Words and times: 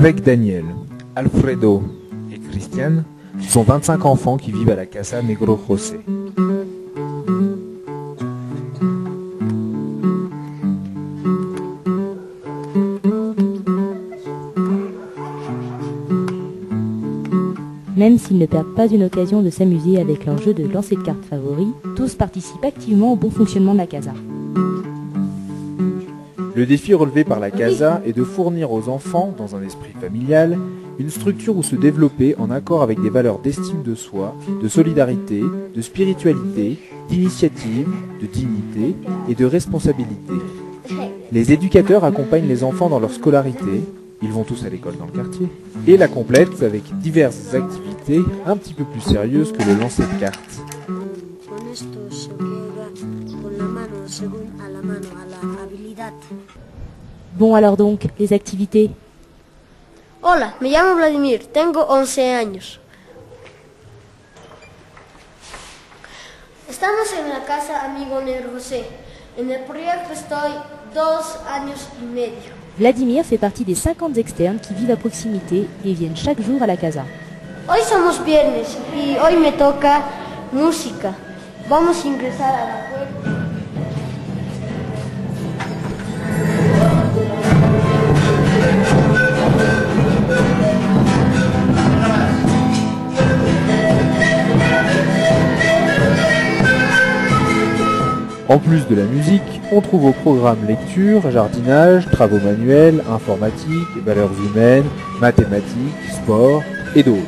Avec 0.00 0.22
Daniel, 0.22 0.64
Alfredo 1.14 1.82
et 2.32 2.38
Christian, 2.38 3.04
ce 3.38 3.50
sont 3.50 3.64
25 3.64 4.06
enfants 4.06 4.38
qui 4.38 4.50
vivent 4.50 4.70
à 4.70 4.74
la 4.74 4.86
Casa 4.86 5.20
Negro 5.20 5.60
José. 5.68 6.00
Même 17.94 18.16
s'ils 18.16 18.38
ne 18.38 18.46
perdent 18.46 18.74
pas 18.74 18.86
une 18.86 19.02
occasion 19.02 19.42
de 19.42 19.50
s'amuser 19.50 20.00
avec 20.00 20.24
leur 20.24 20.38
jeu 20.38 20.54
de 20.54 20.66
lancer 20.66 20.96
de 20.96 21.02
cartes 21.02 21.26
favori, 21.28 21.66
tous 21.94 22.14
participent 22.14 22.64
activement 22.64 23.12
au 23.12 23.16
bon 23.16 23.28
fonctionnement 23.28 23.74
de 23.74 23.78
la 23.80 23.86
casa. 23.86 24.14
Le 26.60 26.66
défi 26.66 26.92
relevé 26.92 27.24
par 27.24 27.40
la 27.40 27.50
CASA 27.50 28.02
est 28.04 28.12
de 28.12 28.22
fournir 28.22 28.70
aux 28.70 28.90
enfants, 28.90 29.34
dans 29.38 29.56
un 29.56 29.62
esprit 29.62 29.94
familial, 29.98 30.58
une 30.98 31.08
structure 31.08 31.56
où 31.56 31.62
se 31.62 31.74
développer 31.74 32.36
en 32.38 32.50
accord 32.50 32.82
avec 32.82 33.00
des 33.00 33.08
valeurs 33.08 33.38
d'estime 33.38 33.82
de 33.82 33.94
soi, 33.94 34.36
de 34.62 34.68
solidarité, 34.68 35.40
de 35.74 35.80
spiritualité, 35.80 36.76
d'initiative, 37.08 37.88
de 38.20 38.26
dignité 38.26 38.94
et 39.30 39.34
de 39.34 39.46
responsabilité. 39.46 40.34
Les 41.32 41.50
éducateurs 41.50 42.04
accompagnent 42.04 42.46
les 42.46 42.62
enfants 42.62 42.90
dans 42.90 43.00
leur 43.00 43.12
scolarité, 43.12 43.82
ils 44.20 44.30
vont 44.30 44.44
tous 44.44 44.62
à 44.66 44.68
l'école 44.68 44.98
dans 44.98 45.06
le 45.06 45.12
quartier, 45.12 45.46
et 45.86 45.96
la 45.96 46.08
complètent 46.08 46.62
avec 46.62 46.82
diverses 46.98 47.54
activités 47.54 48.20
un 48.44 48.58
petit 48.58 48.74
peu 48.74 48.84
plus 48.84 49.00
sérieuses 49.00 49.52
que 49.52 49.62
le 49.62 49.80
lancer 49.80 50.02
de 50.02 50.20
cartes. 50.20 50.60
Según 54.10 54.60
a 54.60 54.68
la 54.68 54.82
mano, 54.82 55.08
a 55.20 55.24
la 55.24 55.62
habilidad. 55.62 56.12
Bon 57.36 57.54
alors 57.54 57.76
donc, 57.76 58.06
les 58.18 58.32
activités 58.32 58.90
Hola, 60.22 60.54
me 60.60 60.68
llamo 60.68 60.96
Vladimir, 60.96 61.46
tengo 61.46 61.82
11 61.88 62.34
años. 62.34 62.80
Estamos 66.68 67.12
en 67.18 67.28
la 67.30 67.44
casa 67.44 67.84
Amigo 67.84 68.20
Negro 68.20 68.50
José. 68.52 68.84
En 69.38 69.50
el 69.50 69.64
proyecto 69.64 70.12
estoy 70.12 70.50
dos 70.94 71.38
años 71.48 71.88
y 72.02 72.04
medio. 72.04 72.52
Vladimir 72.78 73.24
fait 73.24 73.38
partie 73.38 73.64
des 73.64 73.74
50 73.74 74.18
externes 74.18 74.58
qui 74.60 74.74
vivent 74.74 74.90
à 74.90 74.96
proximité 74.96 75.68
et 75.84 75.94
viennent 75.94 76.16
chaque 76.16 76.40
jour 76.42 76.62
à 76.62 76.66
la 76.66 76.76
casa. 76.76 77.04
Hoy 77.68 77.80
somos 77.88 78.22
viernes 78.24 78.76
y 78.94 79.16
hoy 79.16 79.36
me 79.36 79.52
toca 79.52 80.02
música. 80.52 81.14
Vamos 81.68 82.04
a 82.04 82.08
ingresar 82.08 82.54
a 82.54 82.64
la 82.66 82.90
puerta. 82.90 83.39
En 98.50 98.58
plus 98.58 98.84
de 98.88 98.96
la 98.96 99.04
musique, 99.04 99.60
on 99.70 99.80
trouve 99.80 100.06
au 100.06 100.12
programme 100.12 100.66
lecture, 100.66 101.30
jardinage, 101.30 102.10
travaux 102.10 102.40
manuels, 102.40 103.00
informatique, 103.08 103.86
valeurs 104.04 104.32
humaines, 104.44 104.86
mathématiques, 105.20 105.70
sport 106.10 106.60
et 106.96 107.04
d'autres. 107.04 107.20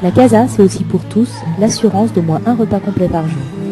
La 0.00 0.12
casa, 0.12 0.46
c'est 0.46 0.62
aussi 0.62 0.84
pour 0.84 1.02
tous 1.06 1.32
l'assurance 1.58 2.12
d'au 2.12 2.22
moins 2.22 2.40
un 2.46 2.54
repas 2.54 2.78
complet 2.78 3.08
par 3.08 3.26
jour. 3.26 3.63